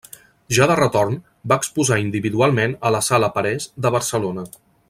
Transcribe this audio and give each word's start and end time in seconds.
Ja 0.57 0.67
de 0.71 0.77
retorn, 0.79 1.19
va 1.53 1.59
exposar 1.63 1.99
individualment 2.05 2.75
a 2.91 2.95
la 2.99 3.05
Sala 3.11 3.33
Parés 3.39 3.73
de 3.87 3.97
Barcelona. 3.99 4.53